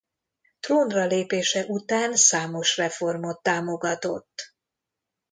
[0.59, 4.55] Trónra lépése után számos reformot támogatott.